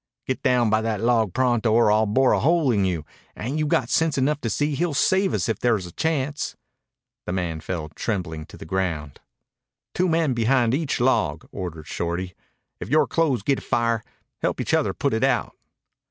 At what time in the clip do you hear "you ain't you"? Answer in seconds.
2.85-3.67